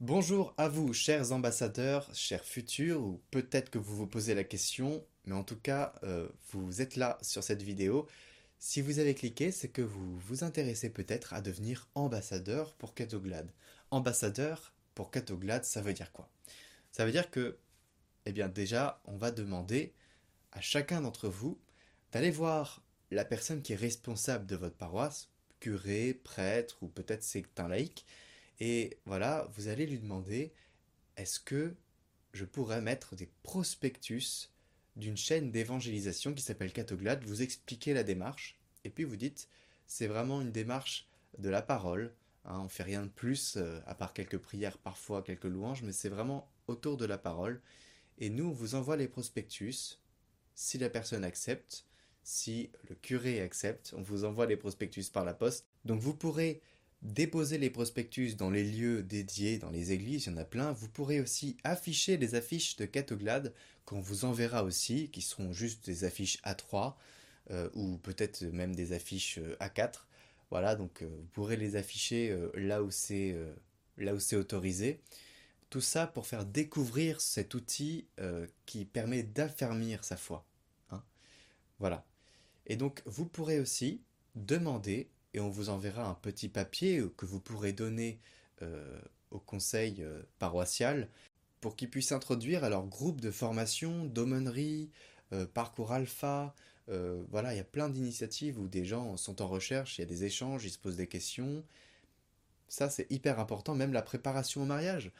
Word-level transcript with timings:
Bonjour 0.00 0.52
à 0.58 0.68
vous, 0.68 0.92
chers 0.92 1.30
ambassadeurs, 1.30 2.12
chers 2.14 2.44
futurs, 2.44 3.00
ou 3.00 3.22
peut-être 3.30 3.70
que 3.70 3.78
vous 3.78 3.94
vous 3.94 4.08
posez 4.08 4.34
la 4.34 4.42
question, 4.42 5.06
mais 5.24 5.34
en 5.34 5.44
tout 5.44 5.56
cas, 5.56 5.94
euh, 6.02 6.28
vous 6.50 6.82
êtes 6.82 6.96
là 6.96 7.16
sur 7.22 7.44
cette 7.44 7.62
vidéo. 7.62 8.08
Si 8.58 8.82
vous 8.82 8.98
avez 8.98 9.14
cliqué, 9.14 9.52
c'est 9.52 9.68
que 9.68 9.82
vous 9.82 10.18
vous 10.18 10.42
intéressez 10.42 10.90
peut-être 10.90 11.32
à 11.32 11.40
devenir 11.40 11.88
ambassadeur 11.94 12.74
pour 12.74 12.92
Catoglade. 12.94 13.52
Ambassadeur 13.92 14.72
pour 14.96 15.12
Catoglade, 15.12 15.64
ça 15.64 15.80
veut 15.80 15.92
dire 15.92 16.12
quoi? 16.12 16.28
Ça 16.90 17.06
veut 17.06 17.12
dire 17.12 17.30
que, 17.30 17.56
eh 18.26 18.32
bien 18.32 18.48
déjà, 18.48 19.00
on 19.04 19.16
va 19.16 19.30
demander 19.30 19.94
à 20.50 20.60
chacun 20.60 21.02
d'entre 21.02 21.28
vous 21.28 21.56
d'aller 22.10 22.32
voir 22.32 22.82
la 23.12 23.24
personne 23.24 23.62
qui 23.62 23.74
est 23.74 23.76
responsable 23.76 24.46
de 24.46 24.56
votre 24.56 24.76
paroisse, 24.76 25.30
curé, 25.60 26.14
prêtre, 26.14 26.78
ou 26.82 26.88
peut-être 26.88 27.22
c'est 27.22 27.60
un 27.60 27.68
laïc, 27.68 28.04
et 28.60 28.98
voilà, 29.04 29.48
vous 29.54 29.68
allez 29.68 29.86
lui 29.86 29.98
demander 29.98 30.52
est-ce 31.16 31.40
que 31.40 31.74
je 32.32 32.44
pourrais 32.44 32.80
mettre 32.80 33.14
des 33.14 33.28
prospectus 33.42 34.50
d'une 34.96 35.16
chaîne 35.16 35.50
d'évangélisation 35.50 36.34
qui 36.34 36.42
s'appelle 36.42 36.72
Catoglade, 36.72 37.24
vous 37.24 37.42
expliquez 37.42 37.94
la 37.94 38.04
démarche, 38.04 38.58
et 38.84 38.90
puis 38.90 39.04
vous 39.04 39.16
dites 39.16 39.48
c'est 39.86 40.06
vraiment 40.06 40.40
une 40.40 40.52
démarche 40.52 41.08
de 41.38 41.48
la 41.48 41.62
parole, 41.62 42.14
hein, 42.44 42.60
on 42.64 42.68
fait 42.68 42.84
rien 42.84 43.02
de 43.02 43.08
plus, 43.08 43.56
euh, 43.56 43.80
à 43.86 43.94
part 43.94 44.12
quelques 44.12 44.38
prières 44.38 44.78
parfois, 44.78 45.22
quelques 45.22 45.44
louanges, 45.44 45.82
mais 45.82 45.92
c'est 45.92 46.08
vraiment 46.08 46.48
autour 46.68 46.96
de 46.96 47.04
la 47.04 47.18
parole, 47.18 47.60
et 48.18 48.30
nous 48.30 48.46
on 48.46 48.52
vous 48.52 48.74
envoie 48.76 48.96
les 48.96 49.08
prospectus, 49.08 50.00
si 50.54 50.78
la 50.78 50.90
personne 50.90 51.24
accepte, 51.24 51.86
si 52.22 52.70
le 52.88 52.94
curé 52.94 53.40
accepte, 53.40 53.92
on 53.96 54.02
vous 54.02 54.24
envoie 54.24 54.46
les 54.46 54.56
prospectus 54.56 55.10
par 55.10 55.24
la 55.24 55.34
poste, 55.34 55.66
donc 55.84 56.00
vous 56.00 56.14
pourrez 56.14 56.62
déposer 57.04 57.58
les 57.58 57.70
prospectus 57.70 58.34
dans 58.34 58.50
les 58.50 58.64
lieux 58.64 59.02
dédiés, 59.02 59.58
dans 59.58 59.70
les 59.70 59.92
églises, 59.92 60.24
il 60.24 60.30
y 60.30 60.34
en 60.34 60.38
a 60.38 60.44
plein. 60.44 60.72
Vous 60.72 60.88
pourrez 60.88 61.20
aussi 61.20 61.56
afficher 61.62 62.16
les 62.16 62.34
affiches 62.34 62.76
de 62.76 62.86
Catoglade 62.86 63.52
qu'on 63.84 64.00
vous 64.00 64.24
enverra 64.24 64.64
aussi, 64.64 65.10
qui 65.10 65.20
seront 65.20 65.52
juste 65.52 65.84
des 65.84 66.04
affiches 66.04 66.40
A3 66.42 66.94
euh, 67.50 67.68
ou 67.74 67.98
peut-être 67.98 68.42
même 68.44 68.74
des 68.74 68.92
affiches 68.92 69.38
euh, 69.38 69.56
A4. 69.60 70.06
Voilà, 70.50 70.76
donc 70.76 71.02
euh, 71.02 71.06
vous 71.06 71.26
pourrez 71.32 71.56
les 71.56 71.76
afficher 71.76 72.36
là 72.54 72.82
où 72.82 72.90
c'est 72.90 73.36
là 73.98 74.14
où 74.14 74.20
c'est 74.20 74.36
autorisé. 74.36 75.00
Tout 75.68 75.80
ça 75.80 76.06
pour 76.06 76.26
faire 76.26 76.44
découvrir 76.44 77.20
cet 77.20 77.54
outil 77.54 78.06
qui 78.64 78.84
permet 78.84 79.22
d'affermir 79.22 80.04
sa 80.04 80.16
foi. 80.16 80.46
Hein. 80.90 81.02
voilà. 81.80 82.04
Et 82.66 82.76
donc 82.76 83.02
vous 83.04 83.26
pourrez 83.26 83.58
aussi 83.58 84.00
demander 84.36 85.08
et 85.34 85.40
on 85.40 85.50
vous 85.50 85.68
enverra 85.68 86.08
un 86.08 86.14
petit 86.14 86.48
papier 86.48 87.02
que 87.16 87.26
vous 87.26 87.40
pourrez 87.40 87.72
donner 87.72 88.20
euh, 88.62 88.98
au 89.32 89.40
conseil 89.40 89.96
euh, 90.00 90.22
paroissial 90.38 91.08
pour 91.60 91.74
qu'ils 91.74 91.90
puissent 91.90 92.12
introduire 92.12 92.62
à 92.62 92.68
leur 92.68 92.86
groupe 92.86 93.20
de 93.20 93.32
formation, 93.32 94.04
d'aumônerie, 94.04 94.90
euh, 95.32 95.44
parcours 95.44 95.92
alpha. 95.92 96.54
voilà, 96.86 97.52
il 97.52 97.56
y 97.56 97.60
a 97.60 97.64
plein 97.64 97.88
d'initiatives 97.88 98.60
où 98.60 98.68
des 98.68 98.84
gens 98.84 99.16
sont 99.16 99.42
en 99.42 99.48
recherche, 99.48 99.98
il 99.98 100.02
y 100.02 100.04
a 100.04 100.06
des 100.06 100.24
échanges, 100.24 100.64
ils 100.64 100.70
se 100.70 100.78
posent 100.78 100.96
des 100.96 101.08
questions. 101.08 101.64
Ça, 102.68 102.90
c'est 102.90 103.10
hyper 103.10 103.40
important, 103.40 103.74
même 103.74 103.92
la 103.92 104.02
préparation 104.02 104.62
au 104.62 104.66
mariage. 104.66 105.10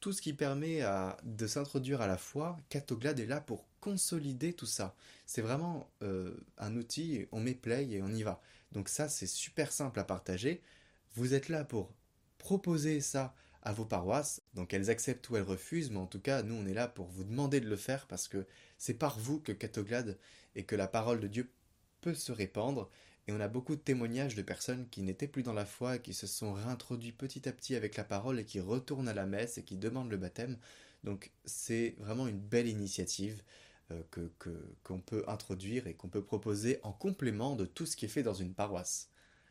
Tout 0.00 0.12
ce 0.12 0.22
qui 0.22 0.34
permet 0.34 0.82
de 1.24 1.46
s'introduire 1.46 2.00
à 2.00 2.06
la 2.06 2.16
foi, 2.16 2.58
Catoglade 2.68 3.18
est 3.18 3.26
là 3.26 3.40
pour 3.40 3.66
consolider 3.80 4.52
tout 4.52 4.66
ça. 4.66 4.94
C'est 5.26 5.42
vraiment 5.42 5.88
un 6.58 6.76
outil, 6.76 7.26
on 7.32 7.40
met 7.40 7.54
play 7.54 7.90
et 7.90 8.00
on 8.02 8.14
y 8.14 8.22
va. 8.22 8.40
Donc 8.74 8.88
ça, 8.88 9.08
c'est 9.08 9.26
super 9.26 9.72
simple 9.72 9.98
à 10.00 10.04
partager. 10.04 10.62
Vous 11.14 11.34
êtes 11.34 11.48
là 11.48 11.64
pour 11.64 11.94
proposer 12.38 13.00
ça 13.00 13.34
à 13.62 13.72
vos 13.72 13.84
paroisses. 13.84 14.42
Donc 14.54 14.74
elles 14.74 14.90
acceptent 14.90 15.28
ou 15.30 15.36
elles 15.36 15.42
refusent, 15.42 15.90
mais 15.90 15.98
en 15.98 16.06
tout 16.06 16.20
cas, 16.20 16.42
nous, 16.42 16.54
on 16.54 16.66
est 16.66 16.74
là 16.74 16.88
pour 16.88 17.06
vous 17.06 17.24
demander 17.24 17.60
de 17.60 17.68
le 17.68 17.76
faire 17.76 18.06
parce 18.06 18.28
que 18.28 18.46
c'est 18.78 18.94
par 18.94 19.18
vous 19.18 19.40
que 19.40 19.52
Catoglade 19.52 20.18
et 20.54 20.64
que 20.64 20.76
la 20.76 20.88
parole 20.88 21.20
de 21.20 21.28
Dieu 21.28 21.50
peut 22.00 22.14
se 22.14 22.32
répandre. 22.32 22.90
Et 23.26 23.32
on 23.32 23.40
a 23.40 23.48
beaucoup 23.48 23.74
de 23.74 23.80
témoignages 23.80 24.34
de 24.34 24.42
personnes 24.42 24.86
qui 24.90 25.00
n'étaient 25.00 25.28
plus 25.28 25.42
dans 25.42 25.54
la 25.54 25.64
foi 25.64 25.98
qui 25.98 26.12
se 26.12 26.26
sont 26.26 26.52
réintroduits 26.52 27.12
petit 27.12 27.48
à 27.48 27.52
petit 27.52 27.74
avec 27.74 27.96
la 27.96 28.04
parole 28.04 28.38
et 28.38 28.44
qui 28.44 28.60
retournent 28.60 29.08
à 29.08 29.14
la 29.14 29.24
messe 29.24 29.56
et 29.56 29.62
qui 29.64 29.76
demandent 29.78 30.10
le 30.10 30.18
baptême. 30.18 30.58
Donc 31.04 31.32
c'est 31.46 31.94
vraiment 31.98 32.26
une 32.26 32.40
belle 32.40 32.68
initiative. 32.68 33.42
Euh, 33.92 34.00
que 34.10 34.30
qu'on 34.82 34.98
peut 34.98 35.24
introduire 35.26 35.86
et 35.86 35.92
qu'on 35.92 36.08
peut 36.08 36.24
proposer 36.24 36.80
en 36.84 36.92
complément 36.92 37.54
de 37.54 37.66
tout 37.66 37.84
ce 37.84 37.96
qui 37.96 38.06
est 38.06 38.08
fait 38.08 38.22
dans 38.22 38.32
une 38.32 38.54
paroisse. 38.54 39.10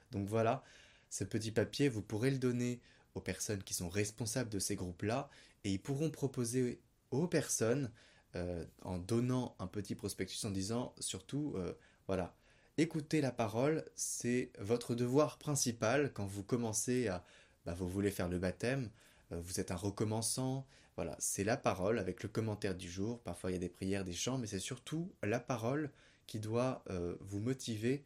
Donc 0.09 0.27
voilà, 0.27 0.63
ce 1.11 1.23
petit 1.23 1.51
papier, 1.51 1.87
vous 1.87 2.01
pourrez 2.01 2.31
le 2.31 2.39
donner 2.39 2.81
aux 3.13 3.21
personnes 3.21 3.61
qui 3.61 3.75
sont 3.75 3.89
responsables 3.89 4.49
de 4.49 4.57
ces 4.57 4.75
groupes-là 4.75 5.29
et 5.63 5.71
ils 5.71 5.79
pourront 5.79 6.09
proposer 6.09 6.81
aux 7.11 7.27
personnes 7.27 7.91
euh, 8.35 8.65
en 8.81 8.97
donnant 8.97 9.55
un 9.59 9.67
petit 9.67 9.93
prospectus 9.93 10.43
en 10.45 10.49
disant 10.49 10.95
surtout 10.99 11.53
euh, 11.55 11.73
voilà 12.07 12.35
écoutez 12.79 13.21
la 13.21 13.31
parole 13.31 13.85
c'est 13.95 14.51
votre 14.57 14.95
devoir 14.95 15.37
principal 15.37 16.11
quand 16.11 16.25
vous 16.25 16.41
commencez 16.41 17.07
à 17.07 17.23
bah, 17.67 17.75
vous 17.75 17.87
voulez 17.87 18.09
faire 18.09 18.29
le 18.29 18.39
baptême 18.39 18.89
vous 19.29 19.59
êtes 19.59 19.71
un 19.71 19.75
recommençant. 19.75 20.65
Voilà, 20.95 21.15
c'est 21.19 21.43
la 21.43 21.57
parole 21.57 21.97
avec 21.97 22.21
le 22.21 22.29
commentaire 22.29 22.75
du 22.75 22.89
jour. 22.89 23.19
Parfois 23.21 23.51
il 23.51 23.53
y 23.53 23.57
a 23.57 23.59
des 23.59 23.69
prières, 23.69 24.03
des 24.03 24.13
chants, 24.13 24.37
mais 24.37 24.47
c'est 24.47 24.59
surtout 24.59 25.11
la 25.23 25.39
parole 25.39 25.91
qui 26.27 26.39
doit 26.39 26.83
euh, 26.89 27.15
vous 27.21 27.39
motiver 27.39 28.05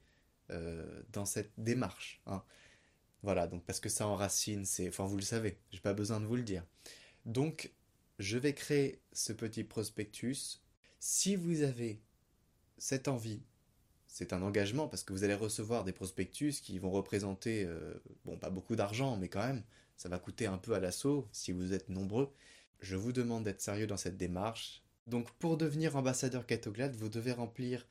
euh, 0.52 1.02
dans 1.12 1.26
cette 1.26 1.52
démarche. 1.58 2.22
Hein. 2.26 2.44
Voilà, 3.24 3.48
donc 3.48 3.66
parce 3.66 3.80
que 3.80 3.90
ça 3.90 4.08
enracine, 4.08 4.66
c'est, 4.66 4.88
enfin 4.88 5.06
vous 5.06 5.18
le 5.18 5.24
savez, 5.24 5.58
j'ai 5.72 5.82
pas 5.82 5.94
besoin 5.94 6.20
de 6.22 6.26
vous 6.26 6.36
le 6.38 6.44
dire. 6.44 6.64
Donc 7.26 7.74
je 8.20 8.38
vais 8.38 8.54
créer 8.54 9.02
ce 9.12 9.34
petit 9.34 9.64
prospectus. 9.64 10.62
Si 11.00 11.36
vous 11.36 11.62
avez 11.64 12.02
cette 12.78 13.08
envie, 13.08 13.42
c'est 14.08 14.32
un 14.34 14.42
engagement 14.42 14.88
parce 14.88 15.04
que 15.04 15.12
vous 15.14 15.24
allez 15.26 15.34
recevoir 15.36 15.84
des 15.84 15.92
prospectus 15.92 16.62
qui 16.62 16.80
vont 16.80 16.90
représenter, 16.90 17.68
bon, 18.26 18.38
pas 18.38 18.50
beaucoup 18.50 18.76
d'argent, 18.76 19.18
mais 19.18 19.28
quand 19.28 19.46
même, 19.46 19.64
ça 19.98 20.10
va 20.10 20.18
coûter 20.18 20.48
un 20.48 20.58
peu 20.58 20.74
à 20.74 20.80
l'assaut 20.80 21.28
si 21.32 21.52
vous 21.52 21.74
êtes 21.74 21.90
nombreux. 21.90 22.34
Je 22.80 22.96
vous 22.96 23.12
demande 23.12 23.44
d'être 23.44 23.62
sérieux 23.62 23.88
dans 23.88 23.98
cette 23.98 24.18
démarche. 24.18 24.84
Donc 25.08 25.32
pour 25.34 25.58
devenir 25.58 25.96
ambassadeur 25.96 26.46
Catoglade, 26.46 26.96
vous 26.96 27.10
devez 27.10 27.32
remplir 27.32 27.88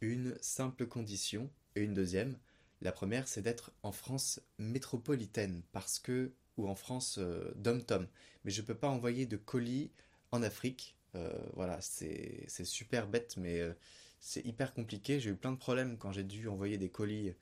une 0.00 0.36
simple 0.40 0.86
condition 0.86 1.50
et 1.76 1.82
une 1.82 1.94
deuxième. 1.94 2.36
La 2.80 2.92
première, 2.92 3.28
c'est 3.28 3.42
d'être 3.42 3.72
en 3.82 3.92
France 3.92 4.40
métropolitaine, 4.58 5.62
parce 5.72 5.98
que 5.98 6.32
ou 6.56 6.68
en 6.68 6.74
France 6.74 7.18
euh, 7.18 7.52
dom-tom. 7.56 8.06
Mais 8.44 8.50
je 8.50 8.60
ne 8.60 8.66
peux 8.66 8.74
pas 8.74 8.88
envoyer 8.88 9.26
de 9.26 9.36
colis 9.36 9.90
en 10.32 10.42
Afrique. 10.42 10.96
Euh, 11.14 11.32
voilà, 11.54 11.80
c'est 11.80 12.46
super 12.64 13.08
bête, 13.08 13.36
mais 13.36 13.60
euh, 13.60 13.72
c'est 14.20 14.44
hyper 14.44 14.74
compliqué. 14.74 15.20
J'ai 15.20 15.30
eu 15.30 15.36
plein 15.36 15.52
de 15.52 15.56
problèmes 15.56 15.98
quand 15.98 16.12
j'ai 16.12 16.24
dû 16.24 16.48
envoyer 16.48 16.78
des 16.78 16.90
colis 16.90 17.34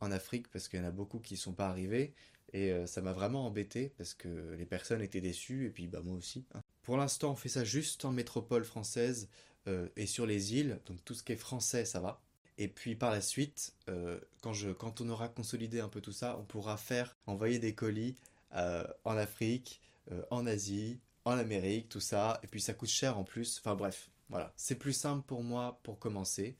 en 0.00 0.10
Afrique 0.10 0.48
parce 0.50 0.68
qu'il 0.68 0.80
y 0.80 0.82
en 0.82 0.86
a 0.86 0.90
beaucoup 0.90 1.18
qui 1.18 1.34
ne 1.34 1.38
sont 1.38 1.52
pas 1.52 1.68
arrivés. 1.68 2.14
Et 2.52 2.72
euh, 2.72 2.86
ça 2.86 3.02
m'a 3.02 3.12
vraiment 3.12 3.46
embêté 3.46 3.92
parce 3.98 4.14
que 4.14 4.54
les 4.56 4.66
personnes 4.66 5.02
étaient 5.02 5.20
déçues 5.20 5.66
et 5.66 5.70
puis 5.70 5.88
bah 5.88 6.00
moi 6.04 6.16
aussi. 6.16 6.46
Hein. 6.54 6.62
Pour 6.82 6.96
l'instant, 6.96 7.32
on 7.32 7.36
fait 7.36 7.48
ça 7.48 7.64
juste 7.64 8.04
en 8.04 8.12
métropole 8.12 8.64
française 8.64 9.28
euh, 9.66 9.88
et 9.96 10.06
sur 10.06 10.26
les 10.26 10.54
îles, 10.54 10.80
donc 10.86 11.04
tout 11.04 11.14
ce 11.14 11.22
qui 11.22 11.32
est 11.32 11.36
français, 11.36 11.84
ça 11.84 12.00
va. 12.00 12.22
Et 12.58 12.68
puis 12.68 12.94
par 12.94 13.10
la 13.10 13.20
suite, 13.20 13.74
euh, 13.88 14.18
quand, 14.40 14.52
je, 14.52 14.70
quand 14.70 15.00
on 15.00 15.08
aura 15.08 15.28
consolidé 15.28 15.80
un 15.80 15.88
peu 15.88 16.00
tout 16.00 16.12
ça, 16.12 16.38
on 16.38 16.44
pourra 16.44 16.76
faire 16.76 17.16
envoyer 17.26 17.58
des 17.58 17.74
colis 17.74 18.16
en 18.52 19.16
Afrique, 19.18 19.82
en 20.30 20.46
Asie, 20.46 20.98
en 21.26 21.32
Amérique, 21.32 21.90
tout 21.90 22.00
ça. 22.00 22.40
Et 22.42 22.46
puis 22.46 22.60
ça 22.62 22.72
coûte 22.72 22.88
cher 22.88 23.18
en 23.18 23.24
plus. 23.24 23.58
Enfin 23.58 23.74
bref, 23.74 24.08
voilà. 24.30 24.54
C'est 24.56 24.76
plus 24.76 24.94
simple 24.94 25.26
pour 25.26 25.42
moi 25.42 25.78
pour 25.82 25.98
commencer. 25.98 26.56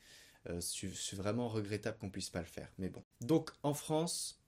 C'est 0.61 1.17
vraiment 1.17 1.49
regrettable 1.49 1.99
qu'on 1.99 2.11
puisse 2.11 2.31
pas 2.31 2.41
le 2.41 2.47
faire, 2.47 2.73
mais 2.79 2.89
bon. 2.89 3.03
Donc 3.21 3.51
en 3.62 3.75
France, 3.75 4.41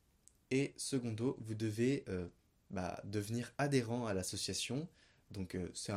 et 0.50 0.72
secondo, 0.76 1.36
vous 1.40 1.54
devez 1.54 2.04
euh, 2.08 2.26
bah, 2.70 3.00
devenir 3.04 3.52
adhérent 3.58 4.06
à 4.06 4.14
l'association. 4.14 4.88
Donc 5.30 5.54
euh, 5.54 5.68
c'est 5.74 5.92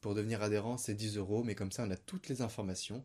pour 0.00 0.14
devenir 0.14 0.42
adhérent, 0.42 0.78
c'est 0.78 0.94
10 0.94 1.16
euros, 1.16 1.44
mais 1.44 1.54
comme 1.54 1.70
ça 1.70 1.84
on 1.84 1.90
a 1.90 1.96
toutes 1.96 2.28
les 2.28 2.42
informations. 2.42 3.04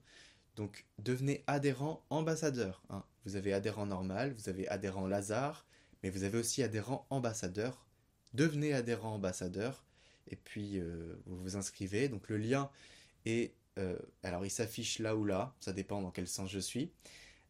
Donc 0.55 0.85
devenez 0.97 1.43
adhérent 1.45 2.03
ambassadeur. 2.09 2.81
Hein. 2.89 3.03
Vous 3.25 3.35
avez 3.35 3.53
adhérent 3.53 3.85
normal, 3.85 4.33
vous 4.33 4.49
avez 4.49 4.67
adhérent 4.67 5.05
Lazare, 5.05 5.65
mais 6.01 6.09
vous 6.09 6.23
avez 6.23 6.39
aussi 6.39 6.63
adhérent 6.63 7.05
ambassadeur. 7.09 7.85
Devenez 8.33 8.73
adhérent 8.73 9.13
ambassadeur 9.13 9.85
et 10.29 10.35
puis 10.35 10.79
euh, 10.79 11.15
vous 11.25 11.37
vous 11.37 11.55
inscrivez. 11.55 12.09
Donc 12.09 12.29
le 12.29 12.37
lien 12.37 12.69
est... 13.25 13.53
alors 14.23 14.45
il 14.45 14.49
s'affiche 14.49 14.99
là 14.99 15.15
ou 15.15 15.25
là, 15.25 15.55
ça 15.59 15.73
dépend 15.73 16.01
dans 16.01 16.11
quel 16.11 16.27
sens 16.27 16.49
je 16.49 16.59
suis. 16.59 16.91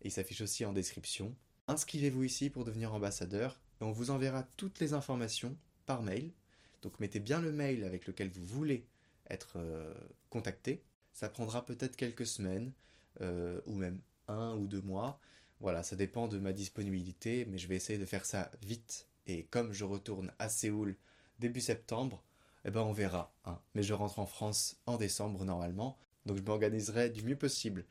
Il 0.02 0.12
s'affiche 0.12 0.42
aussi 0.42 0.66
en 0.66 0.74
description. 0.74 1.36
Inscrivez-vous 1.68 2.24
ici 2.24 2.50
pour 2.50 2.64
devenir 2.64 2.94
ambassadeur 2.94 3.60
et 3.82 3.84
on 3.84 3.92
vous 3.92 4.12
enverra 4.12 4.44
toutes 4.58 4.80
les 4.80 4.94
informations 4.94 5.58
par 5.86 6.02
mail. 6.02 6.32
Donc 6.82 7.00
mettez 7.00 7.20
bien 7.20 7.42
le 7.42 7.52
mail 7.52 7.84
avec 7.84 8.08
lequel 8.08 8.30
vous 8.30 8.46
voulez 8.46 8.86
être 9.30 9.58
euh, 9.58 9.94
contacté. 10.30 10.84
Ça 11.14 11.30
prendra 11.30 11.66
peut-être 11.66 11.96
quelques 11.96 12.28
semaines 12.28 12.72
euh, 13.22 13.60
ou 13.66 13.74
même 13.74 14.00
un 14.28 14.56
ou 14.56 14.68
deux 14.68 14.82
mois. 14.82 15.20
Voilà, 15.60 15.82
ça 15.84 15.96
dépend 15.96 16.28
de 16.28 16.38
ma 16.38 16.54
disponibilité, 16.54 17.46
mais 17.46 17.58
je 17.58 17.68
vais 17.68 17.76
essayer 17.76 17.98
de 17.98 18.06
faire 18.06 18.26
ça 18.26 18.52
vite. 18.62 19.08
Et 19.26 19.46
comme 19.46 19.74
je 19.74 19.84
retourne 19.84 20.32
à 20.40 20.50
Séoul 20.50 20.96
début 21.40 21.62
septembre, 21.62 22.24
eh 22.64 22.72
ben 22.72 22.82
on 22.82 22.94
verra. 22.94 23.34
Hein. 23.46 23.60
Mais 23.74 23.84
je 23.84 23.94
rentre 23.94 24.20
en 24.20 24.26
France 24.26 24.80
en 24.86 24.98
décembre 24.98 25.44
normalement, 25.46 25.98
donc 26.28 26.38
je 26.38 26.44
m'organiserai 26.44 27.10
du 27.10 27.24
mieux 27.24 27.36
possible. 27.36 27.86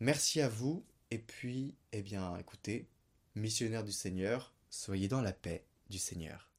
Merci 0.00 0.40
à 0.40 0.48
vous, 0.48 0.84
et 1.10 1.18
puis, 1.18 1.74
eh 1.92 2.02
bien, 2.02 2.36
écoutez, 2.38 2.88
missionnaire 3.34 3.84
du 3.84 3.92
Seigneur, 3.92 4.54
soyez 4.70 5.08
dans 5.08 5.20
la 5.20 5.32
paix 5.32 5.64
du 5.90 5.98
Seigneur. 5.98 6.53